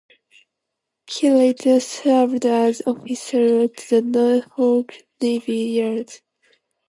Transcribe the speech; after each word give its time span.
He 1.05 1.29
later 1.29 1.79
served 1.79 2.43
as 2.47 2.81
Officer 2.87 3.59
at 3.59 3.77
the 3.77 4.01
Norfolk 4.01 4.95
Navy 5.21 5.57
Yard. 5.57 6.09